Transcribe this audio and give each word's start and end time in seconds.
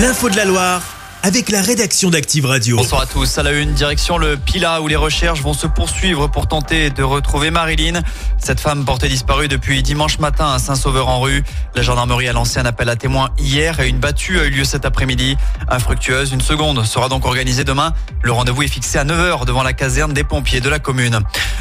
L'info 0.00 0.30
de 0.30 0.36
la 0.36 0.46
Loire 0.46 0.89
avec 1.22 1.50
la 1.50 1.60
rédaction 1.60 2.08
d'Active 2.08 2.46
Radio. 2.46 2.76
Bonsoir 2.76 3.02
à 3.02 3.06
tous. 3.06 3.36
À 3.36 3.42
la 3.42 3.52
une, 3.52 3.72
direction 3.74 4.16
le 4.16 4.36
Pila 4.38 4.80
où 4.80 4.88
les 4.88 4.96
recherches 4.96 5.42
vont 5.42 5.52
se 5.52 5.66
poursuivre 5.66 6.28
pour 6.28 6.48
tenter 6.48 6.88
de 6.90 7.02
retrouver 7.02 7.50
Marilyn. 7.50 8.00
Cette 8.38 8.60
femme 8.60 8.84
portée 8.84 9.08
disparue 9.08 9.48
depuis 9.48 9.82
dimanche 9.82 10.18
matin 10.18 10.52
à 10.52 10.58
Saint-Sauveur-en-Rue. 10.58 11.42
La 11.74 11.82
gendarmerie 11.82 12.28
a 12.28 12.32
lancé 12.32 12.58
un 12.58 12.64
appel 12.64 12.88
à 12.88 12.96
témoins 12.96 13.30
hier 13.38 13.80
et 13.80 13.88
une 13.88 13.98
battue 13.98 14.40
a 14.40 14.44
eu 14.44 14.50
lieu 14.50 14.64
cet 14.64 14.86
après-midi. 14.86 15.36
Infructueuse, 15.68 16.32
une 16.32 16.40
seconde 16.40 16.84
sera 16.86 17.08
donc 17.08 17.26
organisée 17.26 17.64
demain. 17.64 17.92
Le 18.22 18.32
rendez-vous 18.32 18.62
est 18.62 18.68
fixé 18.68 18.98
à 18.98 19.04
9h 19.04 19.44
devant 19.44 19.62
la 19.62 19.74
caserne 19.74 20.14
des 20.14 20.24
pompiers 20.24 20.60
de 20.60 20.70
la 20.70 20.78
commune. 20.78 21.20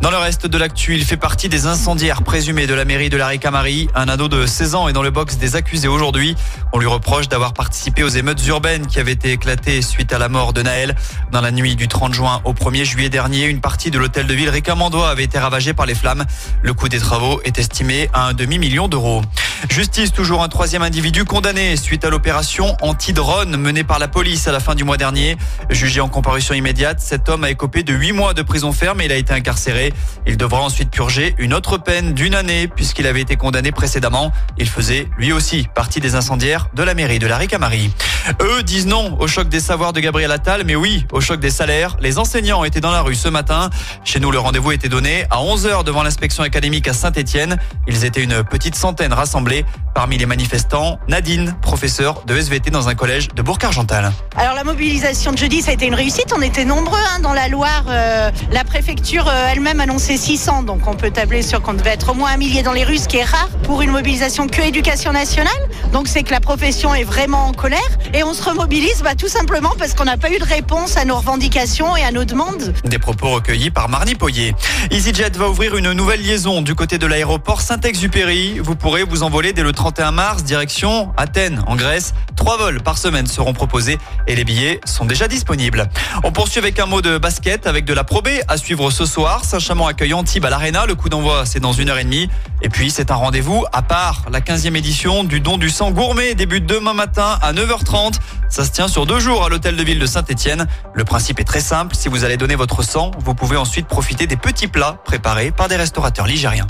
Dans 0.00 0.10
le 0.10 0.16
reste 0.16 0.46
de 0.46 0.58
l'actu, 0.58 0.94
il 0.94 1.04
fait 1.04 1.16
partie 1.16 1.48
des 1.48 1.66
incendiaires 1.66 2.22
présumés 2.22 2.68
de 2.68 2.74
la 2.74 2.84
mairie 2.84 3.10
de 3.10 3.16
la 3.16 3.26
Ricamari. 3.26 3.88
Un 3.96 4.08
ado 4.08 4.28
de 4.28 4.46
16 4.46 4.74
ans 4.76 4.88
est 4.88 4.92
dans 4.92 5.02
le 5.02 5.10
box 5.10 5.38
des 5.38 5.56
accusés 5.56 5.88
aujourd'hui. 5.88 6.36
On 6.72 6.78
lui 6.78 6.86
reproche 6.86 7.28
d'avoir 7.28 7.52
participé 7.52 8.04
aux 8.04 8.08
émeutes 8.08 8.46
urbaines 8.46 8.86
qui 8.86 9.00
avaient 9.00 9.12
été 9.12 9.39
éclaté 9.40 9.80
suite 9.80 10.12
à 10.12 10.18
la 10.18 10.28
mort 10.28 10.52
de 10.52 10.60
Naël. 10.60 10.94
Dans 11.32 11.40
la 11.40 11.50
nuit 11.50 11.74
du 11.74 11.88
30 11.88 12.12
juin 12.12 12.42
au 12.44 12.52
1er 12.52 12.84
juillet 12.84 13.08
dernier, 13.08 13.46
une 13.46 13.62
partie 13.62 13.90
de 13.90 13.98
l'hôtel 13.98 14.26
de 14.26 14.34
ville 14.34 14.50
Ricamandois 14.50 15.08
avait 15.08 15.24
été 15.24 15.38
ravagée 15.38 15.72
par 15.72 15.86
les 15.86 15.94
flammes. 15.94 16.26
Le 16.62 16.74
coût 16.74 16.90
des 16.90 16.98
travaux 16.98 17.40
est 17.44 17.58
estimé 17.58 18.10
à 18.12 18.26
un 18.26 18.34
demi-million 18.34 18.86
d'euros. 18.86 19.22
Justice, 19.70 20.12
toujours 20.12 20.42
un 20.42 20.48
troisième 20.48 20.82
individu 20.82 21.24
condamné 21.24 21.76
suite 21.76 22.04
à 22.04 22.10
l'opération 22.10 22.76
anti-drone 22.82 23.56
menée 23.56 23.82
par 23.82 23.98
la 23.98 24.08
police 24.08 24.46
à 24.46 24.52
la 24.52 24.60
fin 24.60 24.74
du 24.74 24.84
mois 24.84 24.98
dernier. 24.98 25.38
Jugé 25.70 26.02
en 26.02 26.08
comparution 26.08 26.54
immédiate, 26.54 27.00
cet 27.00 27.30
homme 27.30 27.44
a 27.44 27.50
écopé 27.50 27.82
de 27.82 27.94
8 27.94 28.12
mois 28.12 28.34
de 28.34 28.42
prison 28.42 28.72
ferme 28.72 29.00
et 29.00 29.06
il 29.06 29.12
a 29.12 29.16
été 29.16 29.32
incarcéré. 29.32 29.94
Il 30.26 30.36
devra 30.36 30.60
ensuite 30.60 30.90
purger 30.90 31.34
une 31.38 31.54
autre 31.54 31.78
peine 31.78 32.12
d'une 32.12 32.34
année 32.34 32.68
puisqu'il 32.68 33.06
avait 33.06 33.22
été 33.22 33.36
condamné 33.36 33.72
précédemment. 33.72 34.32
Il 34.58 34.68
faisait 34.68 35.08
lui 35.16 35.32
aussi 35.32 35.66
partie 35.74 36.00
des 36.00 36.14
incendiaires 36.14 36.68
de 36.74 36.82
la 36.82 36.92
mairie 36.92 37.18
de 37.18 37.26
la 37.26 37.38
Ricamari. 37.38 37.90
Eux 38.40 38.62
disent 38.62 38.86
non 38.86 39.16
au 39.18 39.26
choc 39.26 39.48
des 39.48 39.60
savoirs 39.60 39.92
de 39.92 40.00
Gabriel 40.00 40.30
Attal, 40.30 40.62
mais 40.64 40.76
oui 40.76 41.06
au 41.12 41.20
choc 41.20 41.40
des 41.40 41.50
salaires. 41.50 41.96
Les 42.00 42.18
enseignants 42.18 42.64
étaient 42.64 42.80
dans 42.80 42.90
la 42.90 43.02
rue 43.02 43.14
ce 43.14 43.28
matin. 43.28 43.70
Chez 44.04 44.20
nous, 44.20 44.30
le 44.30 44.38
rendez-vous 44.38 44.72
était 44.72 44.88
donné 44.88 45.24
à 45.30 45.38
11h 45.38 45.84
devant 45.84 46.02
l'inspection 46.02 46.42
académique 46.42 46.88
à 46.88 46.92
Saint-Etienne. 46.92 47.58
Ils 47.86 48.04
étaient 48.04 48.22
une 48.22 48.44
petite 48.44 48.74
centaine 48.74 49.12
rassemblés. 49.12 49.64
Parmi 49.94 50.18
les 50.18 50.26
manifestants, 50.26 50.98
Nadine, 51.08 51.56
professeure 51.62 52.22
de 52.24 52.36
SVT 52.36 52.70
dans 52.70 52.88
un 52.88 52.94
collège 52.94 53.28
de 53.28 53.42
Bourg-Argental. 53.42 54.12
Alors 54.36 54.54
la 54.54 54.64
mobilisation 54.64 55.32
de 55.32 55.38
jeudi, 55.38 55.62
ça 55.62 55.72
a 55.72 55.74
été 55.74 55.86
une 55.86 55.94
réussite. 55.94 56.32
On 56.36 56.42
était 56.42 56.64
nombreux 56.64 56.98
hein, 57.14 57.20
dans 57.20 57.32
la 57.32 57.48
Loire. 57.48 57.84
Euh, 57.88 58.30
la 58.52 58.64
préfecture 58.64 59.26
euh, 59.28 59.48
elle-même 59.52 59.80
annonçait 59.80 60.16
600, 60.16 60.62
donc 60.62 60.86
on 60.86 60.94
peut 60.94 61.10
tabler 61.10 61.42
sur 61.42 61.60
qu'on 61.60 61.74
devait 61.74 61.90
être 61.90 62.10
au 62.12 62.14
moins 62.14 62.30
un 62.32 62.36
millier 62.36 62.62
dans 62.62 62.72
les 62.72 62.84
rues, 62.84 62.98
ce 62.98 63.08
qui 63.08 63.16
est 63.16 63.24
rare 63.24 63.48
pour 63.64 63.82
une 63.82 63.90
mobilisation 63.90 64.46
que 64.46 64.62
éducation 64.62 65.12
nationale. 65.12 65.52
Donc 65.92 66.06
c'est 66.06 66.22
que 66.22 66.30
la 66.30 66.40
profession 66.40 66.94
est 66.94 67.04
vraiment 67.04 67.46
en 67.46 67.52
colère 67.52 67.80
et 68.14 68.24
on 68.24 68.34
se 68.34 68.42
remobilise 68.42 69.02
bah, 69.02 69.14
tout 69.14 69.28
simplement 69.28 69.72
parce 69.78 69.94
qu'on 69.94 70.04
n'a 70.04 70.16
pas 70.16 70.30
eu 70.30 70.38
de 70.38 70.44
réponse 70.44 70.96
à 70.96 71.04
nos 71.04 71.16
revendications 71.16 71.96
et 71.96 72.02
à 72.02 72.12
nos 72.12 72.24
demandes. 72.24 72.74
Des 72.84 72.98
propos 72.98 73.30
recueillis 73.30 73.70
par 73.70 73.88
Marnie 73.88 74.14
Poyer. 74.14 74.54
EasyJet 74.90 75.30
va 75.36 75.48
ouvrir 75.48 75.76
une 75.76 75.92
nouvelle 75.92 76.22
liaison 76.22 76.62
du 76.62 76.74
côté 76.74 76.98
de 76.98 77.06
l'aéroport 77.06 77.60
Saint-Exupéry. 77.60 78.58
Vous 78.58 78.74
pourrez 78.74 79.04
vous 79.04 79.22
envoler 79.22 79.52
dès 79.52 79.62
le 79.62 79.72
31 79.72 80.12
mars 80.12 80.42
direction 80.42 81.12
Athènes 81.16 81.62
en 81.66 81.76
Grèce. 81.76 82.14
Trois 82.36 82.56
vols 82.56 82.82
par 82.82 82.98
semaine 82.98 83.26
seront 83.26 83.52
proposés 83.52 83.98
et 84.26 84.34
les 84.34 84.44
billets 84.44 84.80
sont 84.84 85.04
déjà 85.04 85.28
disponibles. 85.28 85.88
On 86.24 86.32
poursuit 86.32 86.58
avec 86.58 86.78
un 86.78 86.86
mot 86.86 87.02
de 87.02 87.18
basket 87.18 87.66
avec 87.66 87.84
de 87.84 87.94
la 87.94 88.04
probée 88.04 88.40
à 88.48 88.56
suivre 88.56 88.90
ce 88.90 89.06
soir. 89.06 89.44
Saint-Chamond 89.44 89.86
accueille 89.86 90.14
Antibes 90.14 90.44
à 90.44 90.50
l'Arena. 90.50 90.86
Le 90.86 90.94
coup 90.94 91.08
d'envoi, 91.08 91.44
c'est 91.46 91.60
dans 91.60 91.72
une 91.72 91.90
heure 91.90 91.98
et 91.98 92.04
demie. 92.04 92.28
Et 92.62 92.68
puis, 92.68 92.90
c'est 92.90 93.10
un 93.10 93.16
rendez-vous 93.16 93.64
à 93.72 93.82
part. 93.82 94.24
La 94.30 94.40
15e 94.40 94.74
édition 94.76 95.24
du 95.24 95.40
don 95.40 95.58
du 95.58 95.70
sang 95.70 95.90
gourmet 95.90 96.34
débute 96.34 96.66
demain 96.66 96.94
matin 96.94 97.38
à 97.42 97.52
9h30. 97.52 97.99
Ça 98.48 98.64
se 98.64 98.70
tient 98.70 98.88
sur 98.88 99.04
deux 99.04 99.20
jours 99.20 99.44
à 99.44 99.48
l'hôtel 99.48 99.76
de 99.76 99.82
ville 99.82 99.98
de 99.98 100.06
Saint-Etienne. 100.06 100.66
Le 100.94 101.04
principe 101.04 101.38
est 101.38 101.44
très 101.44 101.60
simple. 101.60 101.94
Si 101.94 102.08
vous 102.08 102.24
allez 102.24 102.36
donner 102.36 102.54
votre 102.54 102.82
sang, 102.82 103.10
vous 103.18 103.34
pouvez 103.34 103.56
ensuite 103.56 103.86
profiter 103.86 104.26
des 104.26 104.36
petits 104.36 104.68
plats 104.68 104.98
préparés 105.04 105.50
par 105.50 105.68
des 105.68 105.76
restaurateurs 105.76 106.26
ligériens. 106.26 106.66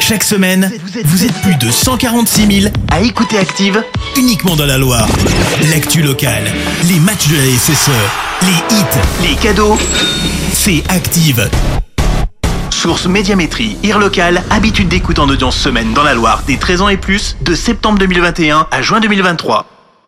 Chaque 0.00 0.22
semaine, 0.22 0.70
vous 1.04 1.24
êtes 1.24 1.34
plus 1.42 1.56
de 1.56 1.70
146 1.70 2.60
000 2.62 2.74
à 2.90 3.00
écouter 3.00 3.38
Active 3.38 3.82
uniquement 4.16 4.56
dans 4.56 4.66
la 4.66 4.78
Loire. 4.78 5.08
L'actu 5.70 6.02
locale, 6.02 6.44
les 6.84 7.00
matchs 7.00 7.28
de 7.28 7.36
la 7.36 7.58
SSE, 7.58 7.90
les 8.42 8.76
hits, 8.76 9.28
les 9.28 9.34
cadeaux, 9.36 9.76
c'est 10.52 10.82
Active. 10.88 11.50
Source 12.70 13.06
Médiamétrie, 13.06 13.76
IR 13.82 13.98
local, 13.98 14.42
habitude 14.50 14.88
d'écoute 14.88 15.18
en 15.18 15.28
audience 15.28 15.56
semaine 15.56 15.92
dans 15.92 16.04
la 16.04 16.14
Loire 16.14 16.42
des 16.46 16.56
13 16.56 16.82
ans 16.82 16.88
et 16.88 16.96
plus, 16.96 17.36
de 17.40 17.54
septembre 17.54 17.98
2021 17.98 18.68
à 18.70 18.82
juin 18.82 19.00
2023. 19.00 19.75